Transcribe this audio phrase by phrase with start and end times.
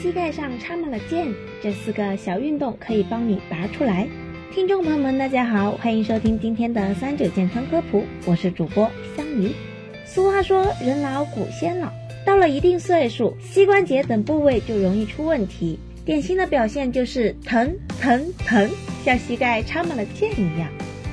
[0.00, 1.26] 膝盖上插满了剑，
[1.60, 4.06] 这四个小运动可以帮你拔出来。
[4.54, 9.50] 听众朋友们，大家好，欢迎收听今天的三九健康科普，我是主播香鱼。
[10.06, 11.90] 俗话说，人老骨先老，
[12.24, 15.76] 到了一定岁数，膝关节等部位就容易出问题。
[16.04, 18.70] 典型的表现就是疼疼疼，
[19.04, 20.68] 像膝盖插满了剑一样。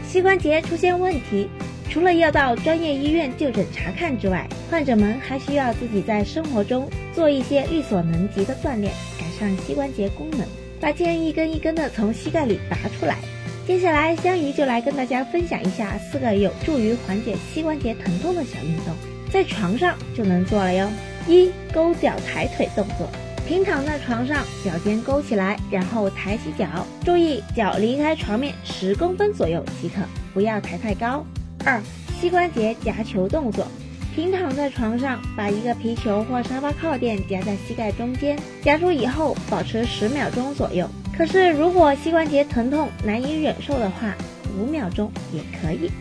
[0.07, 1.49] 膝关节出现问题，
[1.89, 10.45] 除了要到专业医院就诊查看之外，患者们还需要自己在生活中做一些力所能及的锻炼，改善膝关节功能，
[10.81, 13.17] 把剑一根一根的从膝盖里拔出来。
[13.65, 18.93] 接下来，香鱼就来跟大家分享一下四个有助于缓解膝关节疼痛的小运动，
[19.31, 20.89] 在床上就能做了哟。
[21.27, 23.09] 一、勾脚抬腿动作。
[23.47, 26.67] 平躺在床上，脚尖勾起来，然后抬起脚，
[27.03, 30.01] 注意脚离开床面十公分左右即可，
[30.33, 31.25] 不要抬太高。
[31.65, 31.81] 二、
[32.21, 33.67] 膝关节夹球动作。
[34.15, 40.87] 平躺在床上，把一个皮球或沙发靠垫夹在膝盖中间，夹住以后保持十秒钟左右。
[41.17, 44.15] 可是如果膝关节疼痛难以忍受的话，
[44.57, 45.91] 五秒钟也可以。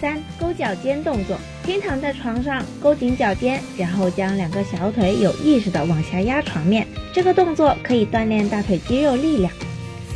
[0.00, 1.38] 三、勾脚尖动作。
[1.64, 6.84] 平躺在床上，勾紧脚尖，然后将两个小腿有意识的往下压床面。
[7.14, 9.52] 这个动作可以锻炼大腿肌肉力量。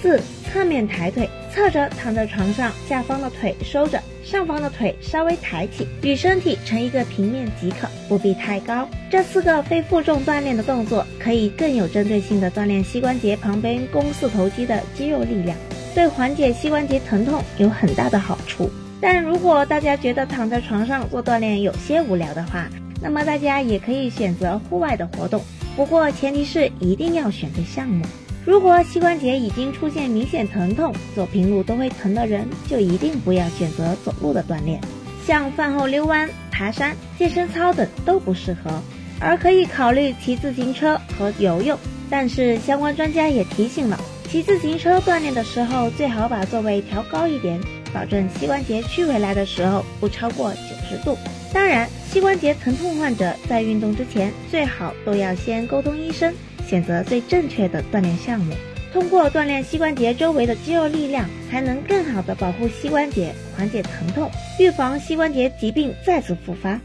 [0.03, 0.21] 四、
[0.57, 8.89] 侧面抬腿，侧着躺在床上，下方的腿收着，上方的腿稍微抬起，与身体成一个平面即可，不必太高。
[9.11, 15.55] 这四个非负重锻炼的动作，可以更有针对性的锻炼膝关节旁边肱四头肌的肌肉力量，
[15.95, 18.71] 对缓解膝关节疼痛有很大的好处。
[18.99, 22.67] 但如果大家觉得躺在床上做锻炼有些无聊的话，
[23.03, 25.45] 那么大家也可以选择户外的活动。
[25.77, 28.03] 不过前提是一定要选对项目。
[28.47, 34.81] 如果膝关节已经出现明显疼痛，走平路都会疼的人，就一定不要选择走路的锻炼，
[35.27, 38.81] 像饭后遛弯、爬山、健身操等都不适合，
[39.19, 41.77] 而可以考虑骑自行车和游泳。
[42.09, 47.61] 但是相关专家也提醒了，骑自行车锻炼的时候，最好把座位调高一点。
[47.93, 50.59] 保证膝关节屈回来的时候不超过九
[50.89, 51.19] 十度。
[51.53, 56.33] 当然，膝关节疼痛患者在运动之前最好都要先沟通医生，
[56.67, 58.53] 选择最正确的锻炼项目。
[58.93, 66.81] 通过锻炼膝关节周围的肌肉力量，才能更好的保护膝关节，缓解疼痛，预防膝关节疾病再次复发。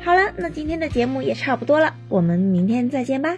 [0.00, 3.36] 好了，那今天的节目也差不多了，我们明天再见吧。